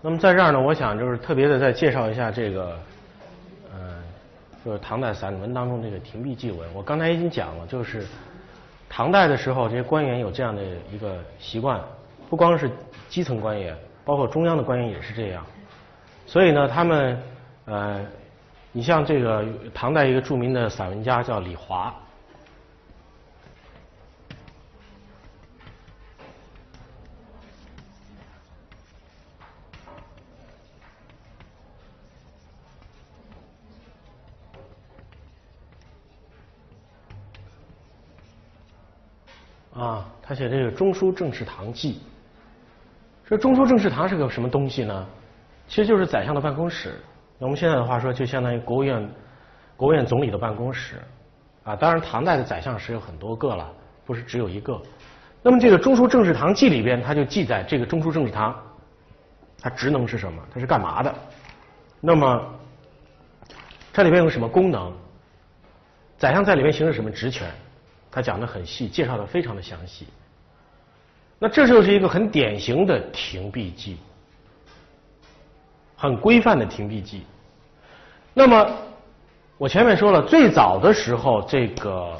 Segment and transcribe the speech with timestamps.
[0.00, 2.78] 那么在这儿呢，我想就是特别的再介绍一下这个，
[3.72, 4.00] 呃，
[4.64, 6.68] 就是唐代散文当中这个停壁记文。
[6.72, 8.06] 我刚才已经讲了，就是
[8.88, 11.80] 唐代的时候，这些官员有这样的一个习惯，
[12.30, 12.70] 不光是
[13.08, 15.44] 基层官员，包括中央的官员也是这样。
[16.26, 17.20] 所以呢，他们
[17.64, 18.00] 呃，
[18.70, 19.44] 你像这个
[19.74, 21.92] 唐代一个著名的散文家叫李华。
[39.74, 41.94] 啊，他写这个《中书政事堂记》。
[43.28, 45.06] 这中书政事堂是个什么东西呢？
[45.68, 46.94] 其实就是宰相的办公室。
[47.38, 49.08] 那我们现在的话说，就相当于国务院
[49.76, 50.96] 国务院总理的办公室。
[51.62, 53.70] 啊，当然唐代的宰相是有很多个了，
[54.06, 54.80] 不是只有一个。
[55.42, 58.56] 那么这个《中书政事堂记》里边，它就记载这个中书政事堂，
[59.60, 60.42] 它职能是什么？
[60.52, 61.14] 它是干嘛的？
[62.00, 62.44] 那么
[63.92, 64.92] 这里边有什么功能？
[66.16, 67.48] 宰相在里面行使什么职权？
[68.18, 70.04] 他讲的很细，介绍的非常的详细。
[71.38, 73.96] 那这就是一个很典型的停壁记，
[75.94, 77.22] 很规范的停壁记。
[78.34, 78.76] 那么
[79.56, 82.18] 我前面说了，最早的时候这个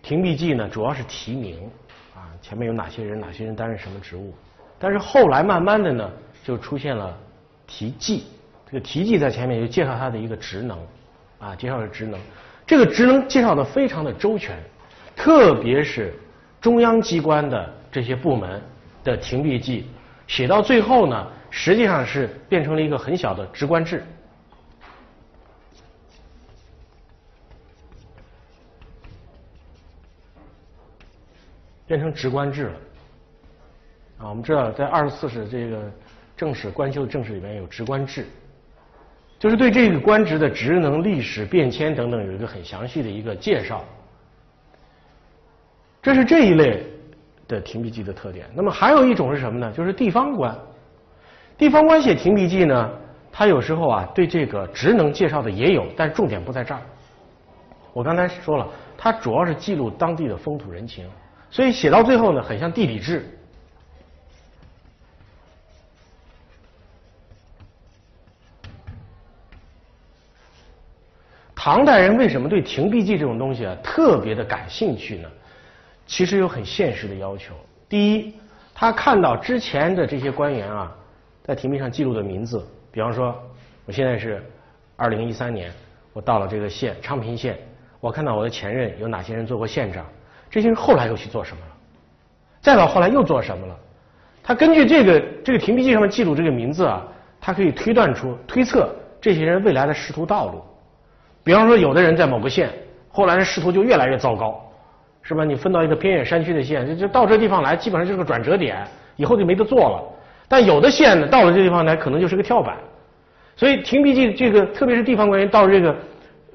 [0.00, 1.68] 停壁记呢，主要是提名
[2.14, 4.32] 啊，前面有哪些人，哪些人担任什么职务。
[4.78, 6.08] 但是后来慢慢的呢，
[6.44, 7.18] 就出现了
[7.66, 8.26] 题记。
[8.66, 10.78] 这个题记在前面就介绍他的一个职能
[11.40, 12.20] 啊，介绍的职能。
[12.64, 14.56] 这个职能介绍的非常的周全。
[15.14, 16.14] 特别是
[16.60, 18.60] 中央机关的这些部门
[19.04, 19.86] 的停壁记，
[20.26, 24.02] 写到最后呢，实际上是变成了一个很小的职官制，
[31.86, 32.72] 变成职官制了。
[34.18, 35.90] 啊，我们知道在二十四史这个
[36.36, 38.24] 正史官修的正史里面有职官制，
[39.38, 43.84] 就是对这个官职的职能、历史变迁等等有一个很详细的一个介绍。
[46.02, 46.84] 这是这一类
[47.46, 48.44] 的停笔记的特点。
[48.54, 49.72] 那么还有一种是什么呢？
[49.72, 50.54] 就是地方官。
[51.56, 52.90] 地方官写停笔记呢，
[53.30, 56.80] 他有时候啊对这个职能介绍的也有，但重点不在这儿。
[57.92, 58.66] 我刚才说了，
[58.98, 61.08] 它主要是记录当地的风土人情，
[61.50, 63.24] 所以写到最后呢，很像地理志。
[71.54, 75.28] 唐代人为什么对停笔记这种东西啊特别的感兴趣呢？
[76.06, 77.54] 其实有很现实的要求。
[77.88, 78.34] 第一，
[78.74, 80.92] 他看到之前的这些官员啊，
[81.42, 83.34] 在庭壁上记录的名字，比方说，
[83.86, 84.42] 我现在是
[84.96, 85.72] 二零一三年，
[86.12, 87.58] 我到了这个县昌平县，
[88.00, 90.04] 我看到我的前任有哪些人做过县长，
[90.50, 91.72] 这些人后来又去做什么了？
[92.60, 93.76] 再到后来又做什么了？
[94.42, 97.02] 他根据这个这个庭壁记上面记录这个名字啊，
[97.40, 100.62] 他可以推断出推测这些人未来的仕途道路。
[101.44, 102.70] 比方说，有的人在某个县，
[103.08, 104.64] 后来的仕途就越来越糟糕。
[105.22, 105.44] 是吧？
[105.44, 108.84] 你分到一个偏远山区的县，就就到这地方来，基本上就是个转折点，
[109.16, 110.02] 以后就没得做了。
[110.48, 112.76] 但有的县呢，到了这地方来，可能就是个跳板。
[113.56, 115.96] 所以停笔记这个，特别是地方官员到这个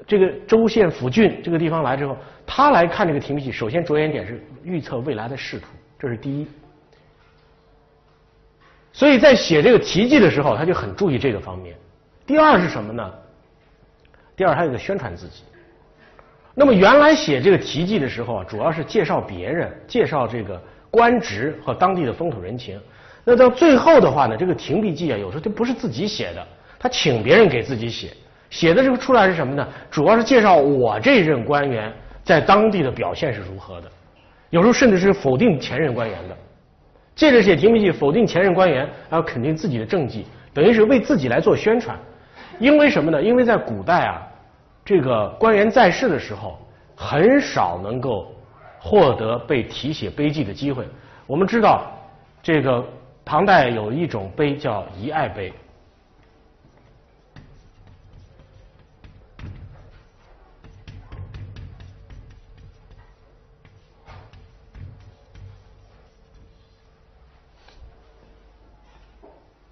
[0.06, 5.66] 这个州县府郡这个地方来之后，他来看这个停笔记，首先着眼点是预测未来的仕途，
[5.98, 6.46] 这是第一。
[8.92, 11.74] 所以在写这个题记的时候，他就很注意这个方面。
[12.26, 13.14] 第二是什么呢？
[14.36, 15.42] 第二还有个宣传自己。
[16.58, 20.60] 那么原来写这个题记的时候啊，主要是介绍别人，介绍这个
[20.90, 22.76] 官职和当地的风土人情。
[23.22, 26.44] 那到最后的话呢，这个停笔记啊，有时候就不是自己写的，
[26.76, 28.08] 他请别人给自己写。
[28.50, 29.68] 写的这个出来是什么呢？
[29.88, 31.92] 主要是介绍我这任官员
[32.24, 33.88] 在当地的表现是如何的。
[34.50, 36.36] 有时候甚至是否定前任官员的。
[37.14, 41.96] 借着写停笔记否定前任官员，还要肯定自己的政绩，等于是为自己来做宣传。
[42.58, 43.22] 因为什么呢？
[43.22, 44.24] 因为在古代啊。
[44.88, 46.58] 这个官员在世的时候，
[46.96, 48.34] 很少能够
[48.80, 50.88] 获得被题写碑记的机会。
[51.26, 51.92] 我们知道，
[52.42, 52.82] 这个
[53.22, 55.52] 唐代有一种碑叫遗爱碑。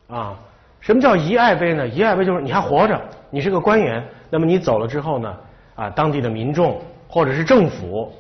[0.08, 0.38] 啊，
[0.86, 1.88] 什么叫遗爱碑呢？
[1.88, 2.96] 遗爱碑就是你还活着，
[3.28, 4.00] 你是个官员。
[4.30, 5.36] 那么你走了之后呢？
[5.74, 8.12] 啊，当地的民众或者是政府，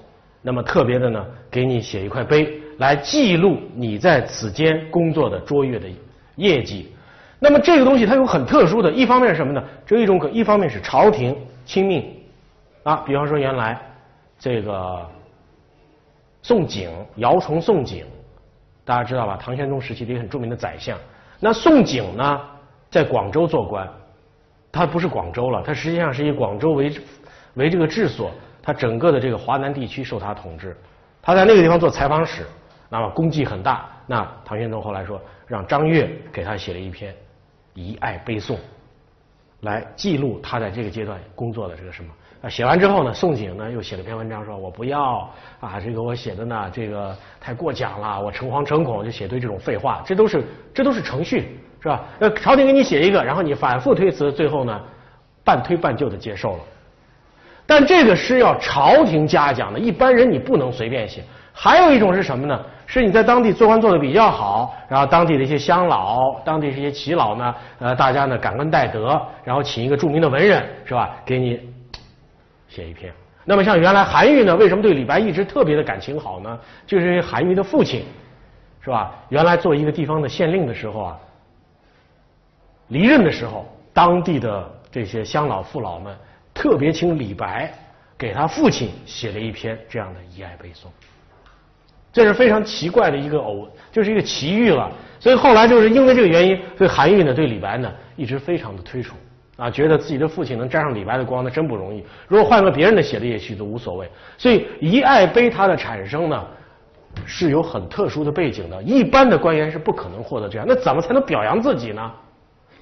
[0.42, 5.86] 那么特别的呢，给你写一块碑来记录你在此间工作的卓越的
[6.34, 6.92] 业绩。
[7.38, 9.62] 那么这个东西它有很特殊的，一方面是什么呢？
[9.86, 12.04] 只有一种可，一方面是朝廷亲命
[12.82, 13.80] 啊，比方说原来
[14.40, 15.06] 这个
[16.42, 18.02] 宋璟，姚崇宋璟，
[18.84, 19.38] 大家知道吧？
[19.40, 20.98] 唐玄宗时期的一个很著名的宰相。
[21.38, 22.40] 那宋璟呢，
[22.96, 23.86] 在广州做官，
[24.72, 26.90] 他不是广州了，他实际上是以广州为
[27.52, 28.30] 为这个治所，
[28.62, 30.74] 他整个的这个华南地区受他统治。
[31.20, 32.46] 他在那个地方做采访使，
[32.88, 33.86] 那么功绩很大。
[34.06, 37.12] 那唐玄宗后来说，让张悦给他写了一篇
[37.74, 38.56] 《遗爱悲颂》，
[39.60, 42.10] 来记录他在这个阶段工作的这个什么。
[42.40, 52.02] 啊，写完之后呢，宋璟呢又写了篇文章，说我不要啊，这个我写的呢，这个太过奖了，我诚惶诚恐，就写堆这种废话，这都是这都是程序，是吧？
[52.18, 54.80] 那朝廷给你写一个，然后你反复推辞，最后呢，
[55.44, 56.60] 半推半就的接受了。
[57.66, 61.22] 但这个诗要朝廷嘉奖的，一般人你不能随便写。
[61.52, 62.60] 还有一种是什么呢？
[62.86, 71.16] 是你在当地做官做的比较好，然后当地的一些乡老、当地这些耆老呢，呃，大家呢感恩戴德，然后请一个著名的文人，是吧？
[71.24, 71.60] 给你
[72.68, 73.12] 写一篇。
[73.44, 76.58] 那么像原来韩愈呢，为什么对李白一直特别的感情好呢？
[76.86, 78.04] 就是因为韩愈的父亲，
[78.80, 79.12] 是吧？
[79.30, 81.18] 原来做一个地方的县令的时候啊，
[82.88, 86.16] 离任的时候，当地的这些乡老父老们。
[86.58, 87.70] 特别请李白
[88.16, 90.86] 给他父亲写了一篇这样的遗爱背诵，
[92.10, 94.90] 这是非常奇怪的一个偶，就是一个奇遇了。
[95.20, 99.18] 所以后来就是因为这个原因，所以韩愈呢对李白呢一直非常的推崇
[99.58, 102.02] 啊，觉得自己的父亲能沾上李白的光，那真不容易。
[102.26, 104.10] 如果换个别人的写的，也许都无所谓。
[104.38, 106.46] 所以遗爱碑它的产生呢
[107.26, 110.66] 是有很特殊的背景的，一般的官员是不可能获得这样。
[110.66, 112.10] 那怎么才能表扬自己呢？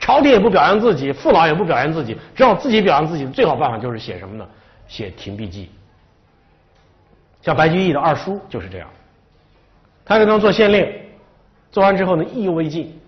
[0.04, 4.46] 朝廷也不表扬自己，父老也不表扬自己，只有自己表扬自己最好办法就是写什么呢？
[4.86, 5.70] 写停笔记。
[7.40, 8.86] 像白居易的二叔就是这样，
[10.04, 10.86] 他刚刚做县令，
[11.72, 13.00] 做完之后呢，意犹未尽，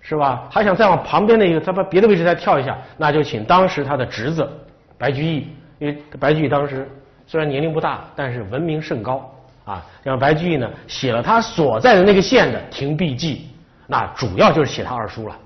[0.00, 0.46] 是吧？
[0.48, 4.48] 还想再往旁边的一个，他把别的位置再跳一下，那就请当时他的侄子
[4.96, 5.48] 白居易，
[5.80, 6.88] 因为白居易当时
[7.26, 9.28] 虽然年龄不大，但是文明甚高
[9.64, 13.48] 啊，让白居易呢写了他所在的那个县的停笔记，
[13.88, 15.36] 那主要就是写他二叔了。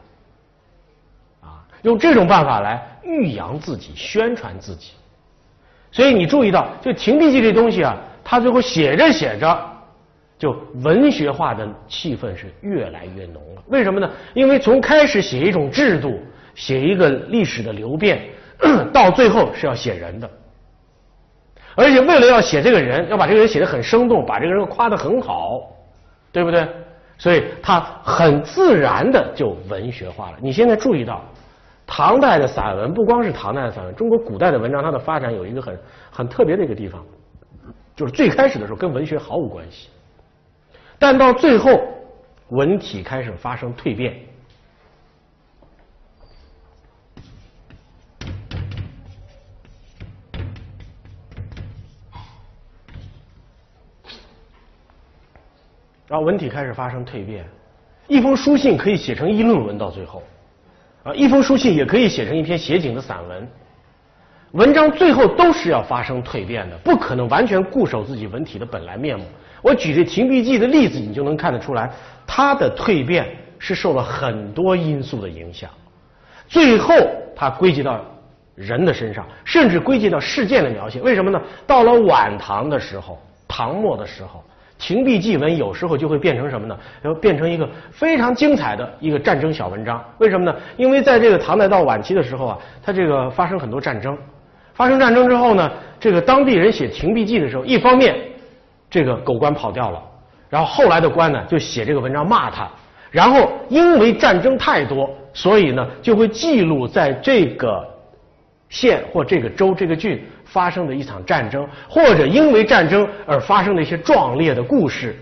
[1.83, 4.93] 用这种办法来欲扬自己、宣传自己，
[5.93, 9.59] 所以你注意到，就停笔记这东西啊，它最后写着写着，
[10.39, 13.63] 就文学化的气氛是越来越浓了。
[13.69, 14.11] 为什么呢？
[14.35, 16.21] 因为从开始写一种制度、
[16.55, 18.21] 写一个历史的流变，
[18.93, 20.29] 到最后是要写人的，
[21.75, 25.71] 而且为了要写这个人，要把这个人写得很生动，把这个人夸得很好，
[26.33, 26.67] 对不对？
[27.17, 30.37] 所以它很自然的就文学化了。
[30.41, 31.25] 你现在注意到。
[31.90, 35.81] 唐代的散文不光是唐代的散文，中国古代的文章它的发展有一个很
[36.11, 37.02] 很特别的一个地方，
[37.96, 39.88] 就是最开始的时候跟文学毫无关系，
[40.99, 41.81] 但到最后
[42.50, 44.14] 文体开始发生蜕变。
[56.06, 57.46] 然后文体开始发生蜕变，
[58.06, 60.23] 一封书信可以写成议论文，到最后。
[61.05, 63.49] 啊，一封书信也可以写成一篇写景的散文，
[64.53, 69.25] 文章最后都是要发生蜕变的，不可能完全固守自己文体的本来面目。
[69.62, 71.91] 我举这《停笔记》的例子，你就能看得出来，
[72.27, 73.27] 它的蜕变
[73.59, 75.71] 是受了很多因素的影响，
[76.47, 76.95] 最后
[77.35, 78.05] 它归结到
[78.55, 81.00] 人的身上，甚至归结到事件的描写。
[81.00, 81.41] 为什么呢？
[81.67, 84.43] 到了晚唐的时候，唐末的时候。
[84.79, 86.79] 停笔记文有时候就会变成什么呢？
[87.03, 90.02] 要变成一个非常精彩的一个战争小文章。
[90.19, 90.55] 为什么呢？
[90.76, 94.17] 因为在这个唐代到晚期的时候啊，它这个发生很多战争，
[94.75, 98.17] 发生战争之后呢，这个当地人写停笔记的时候，一方面
[98.88, 100.00] 这个狗官跑掉了，
[100.49, 102.69] 然后后来的官呢就写这个文章骂他，
[103.11, 107.85] 然后因为战争太多，所以呢就会记录在这个
[108.69, 110.25] 县或这个州这个郡。
[110.50, 115.14] 发生的一场战争，或者因为战争而发生的一些壮烈的故事，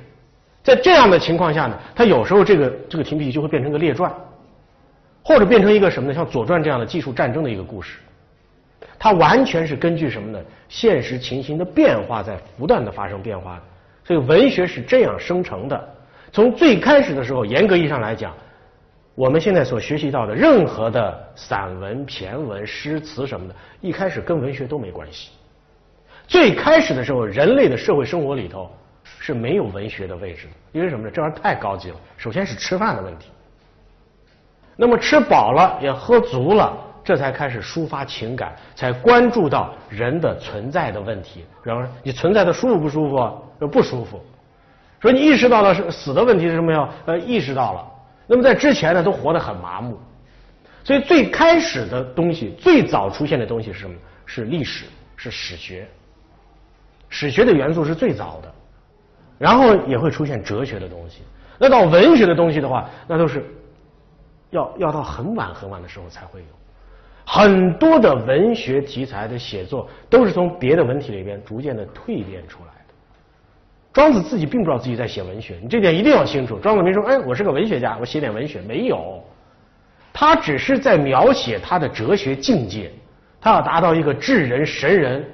[0.63, 4.13] 在这样的情况下呢，它有时候这个这个停笔就会变成个列传，
[5.23, 6.15] 或者变成一个什么呢？
[6.15, 7.99] 像《左传》这样的记述战争的一个故事，
[8.99, 10.39] 它完全是根据什么呢？
[10.69, 13.61] 现实情形的变化在不断的发生变化，
[14.05, 15.89] 所以文学是这样生成的。
[16.33, 18.33] 从最开始的时候，严格意义上来讲。
[19.17, 25.31] 我们现在所学习到的任何的散文、骈文、诗词什么的，一开始跟文学都没关系。
[26.29, 28.71] 最开始的时候，人类的社会生活里头
[29.19, 31.11] 是没有文学的位置的，因为什么呢？
[31.11, 31.97] 这玩意儿太高级了。
[32.19, 33.31] 首先是吃饭的问题，
[34.77, 41.43] 那么吃饱了也喝足了，这才开始抒发情感，才关注到人的存在的问题。
[41.65, 43.67] 比方说，你存在的舒服不舒服？
[43.67, 44.21] 不舒服。
[45.01, 46.87] 说你意识到了是死的问题是什么呀？
[47.07, 47.93] 呃，意识到了。
[48.27, 49.99] 那么在之前呢，都活得很麻木，
[50.83, 53.95] 所以最开始的东西，最早出现的东西是什么？
[54.25, 55.87] 是历史，是史学。
[57.09, 58.53] 史学的元素是最早的，
[59.39, 61.23] 然后也会出现哲学的东西。
[61.59, 63.45] 那到文学的东西的话，那都是
[64.51, 66.47] 要要到很晚很晚的时候才会有。
[67.25, 72.76] 很多的文学题材的写作都是从别的文体里边逐渐的蜕变出来。
[73.97, 76.59] 庄子自己并不知道自己在写文学，你这点一定要清楚。
[76.59, 79.25] 庄子没说，哎，我是个文学家，我写点文学，没有。
[80.13, 82.93] 他只是在描写他的哲学境界，
[83.41, 85.25] 他要达到一个智人神人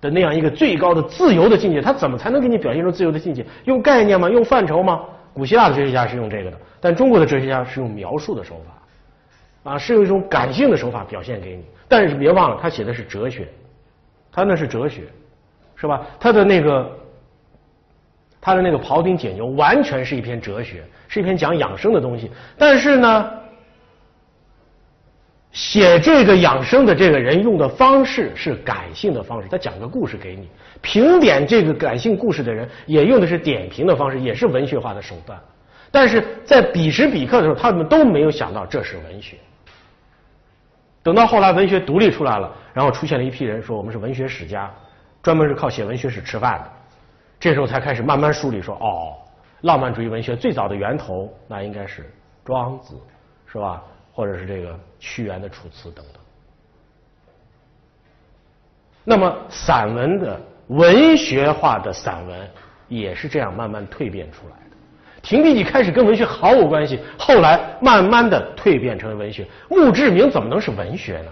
[0.00, 1.82] 的那样一个最高的自由的境界。
[1.82, 3.44] 他怎么才能给你表现出自由的境界？
[3.64, 4.30] 用概念吗？
[4.30, 5.00] 用范畴吗？
[5.32, 9.72] 古希腊的哲学家是用这个的，但中国的哲学家是用描述的手法。
[9.72, 13.48] 啊，是用一种感性的手法表现给你，但是别忘了，他写的是哲学，
[14.30, 15.02] 他那是哲学，
[15.74, 16.06] 是吧？
[16.20, 16.96] 他的那个，
[18.44, 22.30] 他的那个《庖丁解牛》完全是一篇哲学，是一篇讲养生的东西。
[22.58, 23.30] 但是呢，
[25.50, 30.46] 写这个养生的这个人用的方式是感性的方式，他讲个故事给你，
[30.82, 35.40] 评点这个感性故事的人也用的是点评的方式，也是文学化的手段。
[35.90, 39.38] 但是在彼时彼刻的时候，他们都没有想到这是文学。
[41.02, 44.70] 等到后来文学独立出来了，然后出现了一批人说我们是文学史家，
[45.22, 46.70] 专门是靠写文学史吃饭的。
[47.44, 49.12] 这时候才开始慢慢梳理说，哦，
[49.60, 52.10] 浪漫主义文学最早的源头那应该是
[52.42, 52.98] 庄子，
[53.44, 53.82] 是吧？
[54.14, 56.22] 或者是这个屈原的《楚辞》等等。
[59.04, 62.50] 那么散文的文学化的散文
[62.88, 64.56] 也是这样慢慢蜕变出来。
[65.20, 69.46] 停笔记开始跟文学毫无关系，后来慢慢的蜕变成为文学。
[69.68, 71.30] 墓志铭怎么能是文学呢？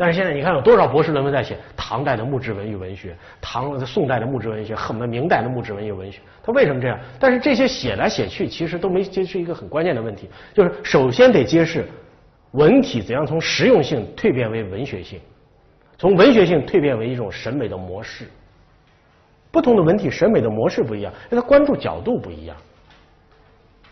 [0.00, 6.98] 但是现在你看有多少博士论文在写唐代的墓志文与文学，唐宋代的墓志文学，很多明代的墓志文与文学，他为什么这样？
[7.18, 11.84] 但是这些写来写去，其实都没揭示一个很关键的问题，就是首先得揭示
[12.52, 15.20] 文体怎样从实用性蜕变为文学性，
[15.98, 18.24] 从文学性蜕变为一种审美的模式。
[19.50, 22.56] 不同的文体审美的模式不一样，因为它关注角度不一样。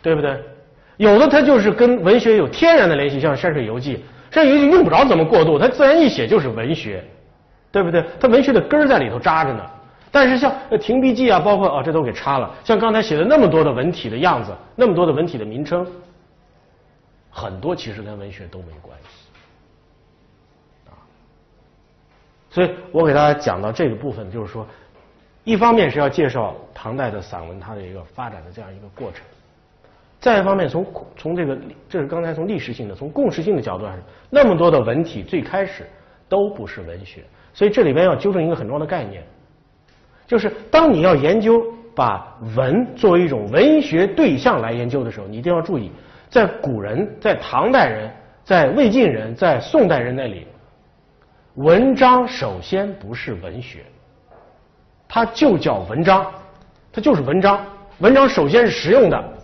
[0.01, 0.41] 对不对？
[0.97, 3.97] 有的它就是跟文学有天然的联系，像《山水游记》，
[4.31, 7.03] 《山水游记》用不着怎么过渡，它自然一写就是文学，
[7.73, 8.05] 对不对？
[8.21, 9.65] 它文学的根儿在里头扎着呢。
[10.11, 12.51] 但是像《停笔记》啊，包括哦，这都给插了。
[12.65, 15.87] 像刚才写的那么多的文体的样子，那么多的文体的名称，
[17.31, 19.29] 很多其实跟文学都没关系
[20.89, 20.97] 啊。
[22.51, 24.67] 所以我给大家讲到这个部分，就是说，
[25.45, 29.23] 一方面是要介绍唐代的散文它的一个发展的这样一个过程。
[30.21, 30.85] 再一方面，从
[31.17, 31.57] 从这个，
[31.89, 35.87] 这是刚才从历史性的、从共识性的角度来说，那么多的文体最开始
[36.29, 37.23] 都不是文学，
[37.55, 39.23] 所以这里边要纠正一个很重要的概念，
[40.27, 45.91] 就是当你要研究把文作为一种文学对象来研究的时候，你一定要注意，
[46.29, 48.11] 在古人、在唐代人、
[48.43, 50.49] 在魏晋人、在宋代人那里，
[51.55, 53.85] 文章首先不是文学，
[55.09, 56.27] 它就叫文章，
[56.93, 57.65] 它就是文章，
[58.01, 59.38] 文章首先是实用的。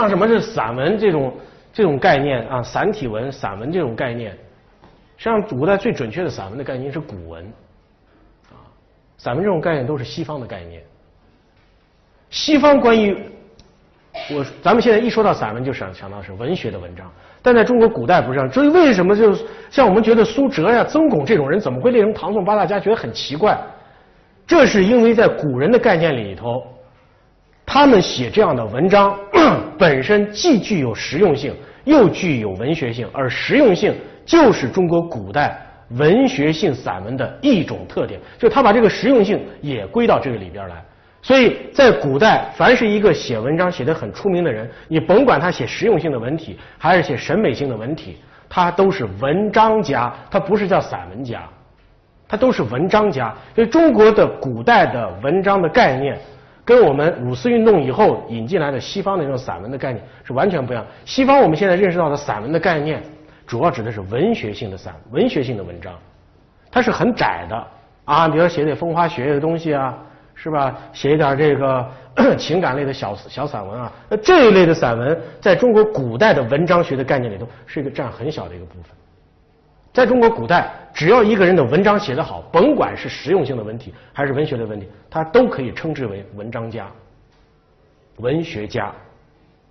[0.00, 1.32] 像什么是散文这种
[1.72, 2.62] 这种概念啊？
[2.62, 4.30] 散体文、散文这种概念，
[5.16, 7.42] 实际上古代最准确的散文的概念是古文
[8.50, 8.60] 啊。
[9.16, 10.82] 散文这种概念都是西方的概念。
[12.28, 13.16] 西方关于
[14.34, 17.10] 我，咱们现在一说到散文，就想想到是文学的文章，
[17.40, 18.50] 但在中国古代不是这样。
[18.50, 19.34] 至于为什么，就
[19.70, 23.58] 像我们觉得苏辙呀、曾巩这种人怎么会列成唐宋八大家，觉得很奇怪？
[24.46, 26.62] 这是因为在古人的概念里头。
[27.66, 29.18] 他们写这样的文章，
[29.76, 31.52] 本身既具有实用性，
[31.84, 33.92] 又具有文学性，而实用性
[34.24, 40.76] 就是中国古代文学性散文的一种特点，就他把这个实用性也归到这个里边来。
[41.20, 48.16] 所以在古代，凡是一个写文章写得很出名的人，你甭管他写实用性的文体，还是写审美性的文体，
[48.48, 51.42] 他都是文章家，他不是叫散文家，
[52.28, 53.34] 他都是文章家。
[53.56, 56.16] 所以中国的古代的文章的概念。
[56.66, 60.84] 跟我们五四运动以后引进来的西方的这种散文的概念是完全不一样。
[61.04, 63.00] 西方我们现在认识到的散文的概念，
[63.46, 65.94] 主要指的是文学性的散文学性的文章，
[66.68, 67.66] 它是很窄的
[68.04, 69.96] 啊，比如说写点风花雪月的东西啊，
[70.34, 70.76] 是吧？
[70.92, 71.88] 写一点这个
[72.36, 78.90] 情感类的小小散文啊，那这一类的散文，在中国古代的文章学的概念里头，是一个占很小的一个部分。
[79.96, 86.86] 在中国古代，只要一个人的文章写得好，甭管是实用性的问题还是文学的问题，他都可以称之为文章家、
[88.16, 88.92] 文学家。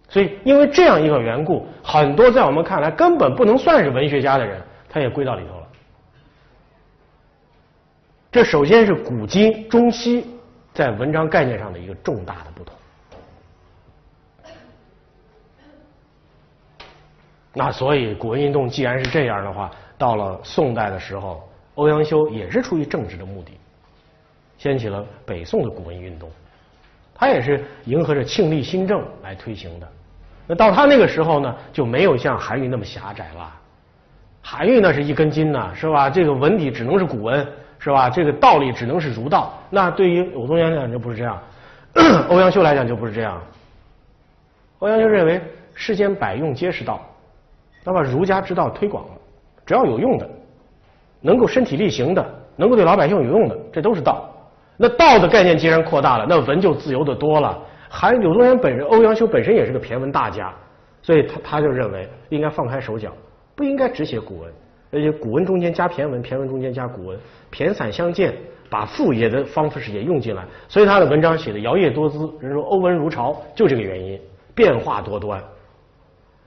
[0.10, 5.67] 所以，因为这样一个缘故，很多在我们看来根本不能算是文学家的人，他也归到里头了。
[8.32, 10.25] 这首先是古今中西
[10.74, 12.75] 在文章概念上的一个重大的不同。
[17.55, 21.41] 那所以，古文运动既然是这样的话，到了宋代的时候，
[21.75, 23.57] 欧阳修也是出于政治的目的，
[24.57, 26.29] 掀起了北宋的古文运动。
[27.17, 29.88] 他也是迎合着庆历新政来推行的。
[30.45, 33.50] 那到他那个时候呢，就没有像韩愈那么狭窄了。
[34.41, 36.09] 韩愈那是一根筋呐，是吧？
[36.09, 37.47] 这个文体只能是古文，
[37.79, 38.09] 是吧？
[38.09, 39.53] 这个道理只能是儒道。
[39.69, 41.41] 那对于武宗元来讲就不是这样，
[42.29, 43.41] 欧阳修来讲就不是这样。
[44.79, 45.41] 欧阳修认为
[45.74, 47.03] 世间百用皆是道，
[47.86, 49.12] 那么儒家之道推广了，
[49.65, 50.27] 只要有用的，
[51.22, 52.25] 能够身体力行的，
[52.56, 54.30] 能够对老百姓有用的，这都是道。
[54.75, 57.58] 那道的概念既然扩大了，那文就自由的多了。
[57.88, 60.54] 韩柳宗元本人，欧阳修本身也是个骈文大家，
[61.01, 63.10] 所以他他就认为应该放开手脚，
[63.56, 64.51] 不应该只写古文，
[64.92, 67.18] 而且古文中间加骈文，骈文中间加古文，
[67.51, 68.34] 骈散相间，
[68.70, 70.44] 把赋也的方式也用进来。
[70.68, 74.20] 所以他的文章写的摇曳多姿，人说欧文如潮，就这个原因，
[74.54, 75.42] 变化多端。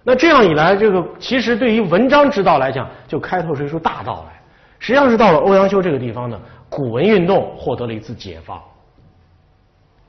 [0.08, 4.40] 那这样一来，这个其实对于文章之道来讲，就开拓出一出大道来。
[4.78, 6.40] 实际上是到了欧阳修这个地方呢。
[6.70, 8.58] 古文运动获得了一次解放，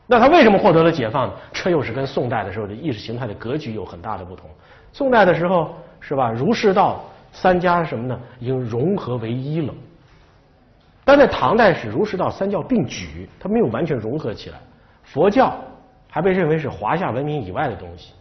[0.08, 1.29] 那他为什么获得了解放？
[1.51, 4.50] 这又是跟宋代的时候的意识形态的格局有很大的不同。
[4.94, 7.03] 宋代的时候是吧，儒释道
[7.34, 8.18] 三家什么呢？
[8.39, 9.74] 已经融合为一了。
[11.03, 14.58] 但在唐代是儒释道三教并举，它没有完全融合起来。
[15.03, 15.53] 佛教
[16.10, 18.13] 还被认为是华夏文明以外的东西。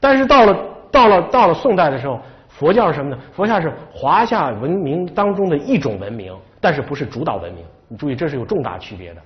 [0.00, 0.56] 但是到了
[0.92, 3.18] 到了到了宋代的时候，佛教是什么呢？
[3.32, 6.32] 佛教是华夏文明当中的一种文明。
[6.60, 7.64] 但是不是主导文明？
[7.88, 9.20] 你注意，这是有重大区别的。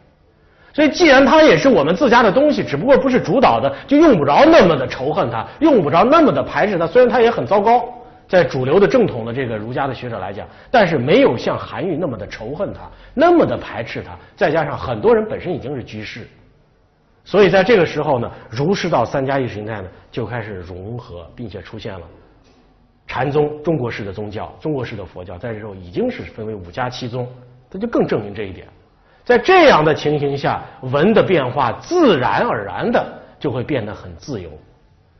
[0.72, 6.86] 所以，既然它也是我们自家的东西，只不过不是主导的，就用不着那么的仇恨它，用不着那么的排斥它。
[6.86, 7.84] 虽然它也很糟糕，
[8.26, 14.12] 在主流的正统的这个儒家的学者来讲，但是没有像韩愈那么的仇恨它，那么的排斥它。
[14.34, 16.26] 再加上很多人本身已经是居士，
[17.26, 22.06] 所以在这个时候呢，儒释道三家意识形态呢就开始融合，并且出现了。
[23.08, 27.28] 禅宗，中国式的宗教，中国式的佛教，在这时候已经是分为五家七宗，
[27.68, 28.68] 这就更证明这一点。
[29.24, 33.04] 在这样的情形下，文的变化自然而然的
[33.40, 34.48] 就会变得很自由。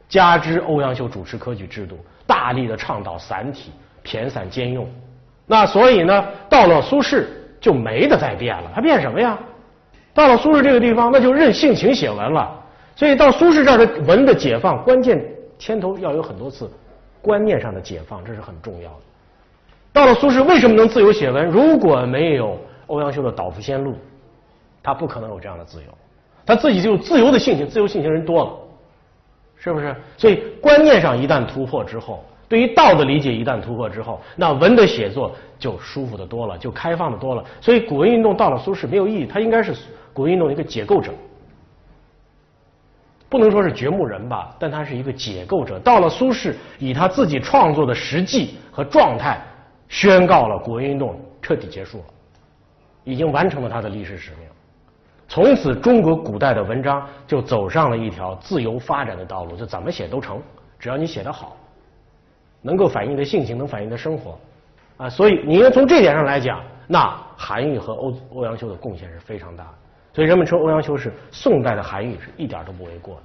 [0.08, 3.72] 加之欧阳修主持科举制度，大力的倡导散体、
[4.04, 4.88] 骈散兼用，
[5.44, 7.24] 那所以呢，到了苏轼
[7.60, 8.70] 就没得再变了。
[8.72, 9.36] 他变什么呀？
[10.16, 12.50] 到了苏轼这个地方，那就任性情写文了。
[12.96, 15.22] 所以到苏轼这儿的文的解放，关键
[15.58, 16.68] 牵头要有很多次。
[17.20, 18.96] 观念上的解放，这是很重要的。
[19.92, 21.44] 到了苏轼，为什么能自由写文？
[21.44, 23.94] 如果没有欧阳修的导赋先录，
[24.82, 25.88] 他不可能有这样的自由。
[26.46, 28.50] 他自己就有自由的性情，自由性情人多了，
[29.56, 29.94] 是不是？
[30.16, 37.44] 所以观念上一旦突破之后，对于道的理解一旦突破之后，那文的写作就舒服的多了，就开放的多了。
[37.60, 39.74] 所以古文运动到了苏轼没有意义，他应该是
[40.16, 41.12] 古文运动一个解构者。
[43.28, 45.78] 不能说是掘墓人吧，但他是一个解构者。
[45.80, 49.38] 到了苏轼，以他自己创作的实际和状态，
[49.88, 52.04] 宣告了古文运动彻底结束了，
[53.04, 54.48] 已经完成了他的历史使命。
[55.28, 60.40] 从此，中国古代的文章就走上了一条自由发展的道路，就怎么写都成，
[60.78, 61.56] 只要你写得好，
[62.62, 64.38] 能够反映的性情，能反映的生活，
[64.98, 69.74] 啊，所以你要从这点上来讲，那韩愈和欧欧阳修的贡献是非常大的。
[70.16, 73.20] 所以人们称欧阳修是宋代的韩愈，是一点都不为过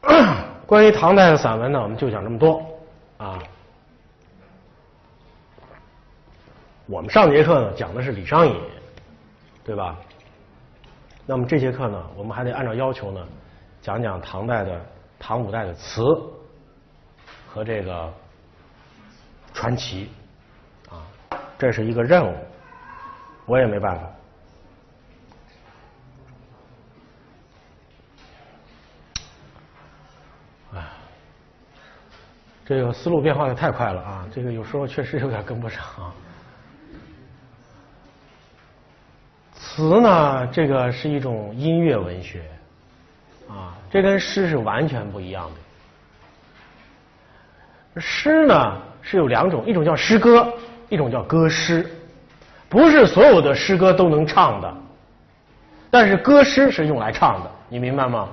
[0.00, 0.44] 的。
[0.64, 2.64] 关于唐代的散文呢，我们就讲这么多
[3.18, 3.38] 啊。
[6.86, 8.58] 我们上节课呢讲的是李商隐，
[9.62, 9.98] 对吧？
[11.26, 13.20] 那么这节课呢，我们还得按照要求呢，
[13.82, 14.80] 讲讲唐代的
[15.18, 16.02] 唐五代的词
[17.52, 18.10] 和这个
[19.52, 20.08] 传奇
[20.88, 21.04] 啊，
[21.58, 22.34] 这是一个任务。
[23.46, 24.02] 我也没办法。
[30.74, 30.84] 哎，
[32.64, 34.28] 这个思路变化的太快了啊！
[34.34, 35.82] 这个有时候确实有点跟不上。
[39.54, 42.42] 词呢，这个是一种音乐文学
[43.48, 45.48] 啊，这跟诗是完全不一样
[47.94, 48.00] 的。
[48.00, 50.52] 诗呢是有两种，一种叫诗歌，
[50.88, 51.88] 一种叫歌诗。
[52.68, 54.74] 不是所有的诗歌都能唱的，
[55.90, 58.28] 但是歌诗是用来唱的，你明白吗？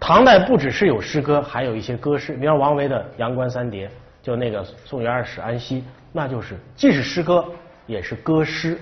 [0.00, 2.34] 唐代不只是有诗歌，还有一些歌诗。
[2.34, 3.88] 比方王维的《阳关三叠》，
[4.22, 7.44] 就那个“送元二使安西”，那就是既是诗歌，
[7.86, 8.78] 也是歌诗。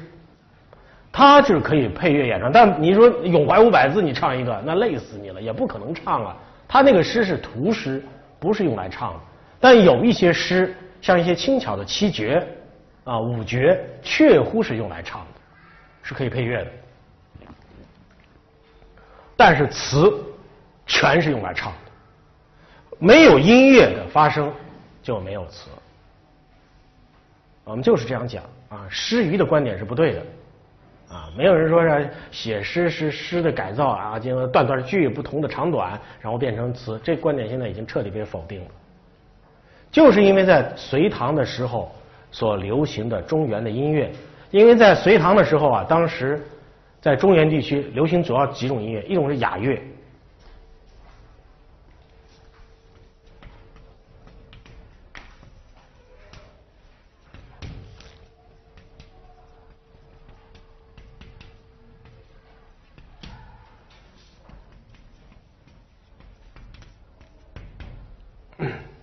[1.10, 2.52] 它就是可以配乐演唱。
[2.52, 6.36] 但你说咏怀五百字，你唱一个，那累死你了，也不可能唱啊。
[6.68, 8.04] 它那个诗是图诗，
[8.38, 9.20] 不是用来唱的。
[9.58, 12.46] 但有一些诗，像一些轻巧的七绝。
[13.06, 15.40] 啊，五绝确乎是用来唱的，
[16.02, 16.70] 是可以配乐的，
[19.36, 20.12] 但是词
[20.86, 21.78] 全是用来唱的，
[22.98, 24.52] 没有音乐的发生
[25.04, 25.70] 就没有词。
[27.62, 30.22] 我们就是这样讲啊，诗余的观点是不对的，
[31.08, 38.70] 啊，没有人说是写诗是诗的改造啊，经过断断句不同的长短，然后变成词，这观点现在已经彻底被否定了。
[39.92, 41.94] 就是因为在隋唐的时候
[42.36, 44.12] 所流行的中原的音乐，
[44.50, 46.46] 因为在隋唐的时候啊，当时
[47.00, 49.80] 在中原地区流行主要几种音乐，一种是雅乐。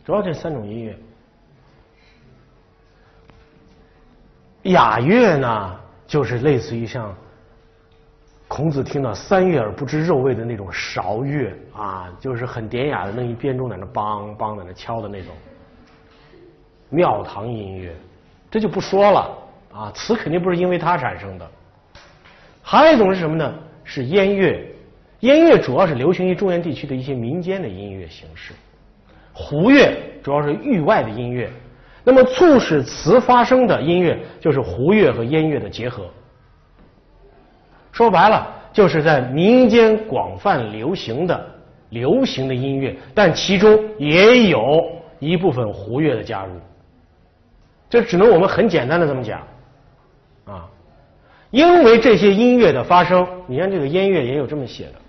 [0.05, 0.95] 主要这三种音乐，
[4.63, 7.13] 雅乐呢，就是类似于像
[8.47, 15.33] 孔子听到“三月而不知肉味”的那种韶乐啊，就是很典雅的，那一编钟在那梆梆在那敲的那种
[16.89, 17.93] 庙堂音乐，
[18.51, 19.37] 这就不说了
[19.73, 21.49] 啊，词肯定不是因为它产生的。
[22.61, 23.53] 还有一种是什么呢？
[23.83, 24.65] 是燕乐，
[25.21, 28.53] 燕乐主要是流行于中原地区的一些民间的音乐形式。
[29.33, 31.51] 胡乐主要是域外的音乐，
[32.03, 36.05] 那么促使词发生的音乐就是胡乐和燕乐的结合。
[37.91, 41.49] 说白了，就是在民间广泛流行的
[41.89, 44.83] 流行的音乐，但其中也有
[45.19, 46.51] 一部分胡乐的加入。
[47.89, 49.39] 这只能我们很简单的这么讲
[50.45, 50.67] 啊，
[51.51, 55.02] 因为这些音乐的发生，你看这个音乐也有这么写的。